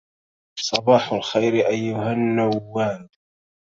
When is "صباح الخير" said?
0.59-1.53